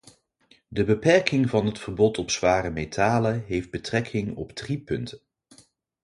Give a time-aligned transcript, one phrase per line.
[0.67, 5.19] De beperking van het verbod op zware metalen heeft betrekking op drie punten.